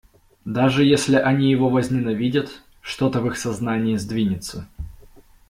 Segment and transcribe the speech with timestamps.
[0.45, 4.67] Даже если они его возненавидят, что-то в их сознании сдвинется.